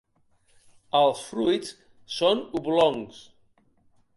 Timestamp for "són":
2.15-2.41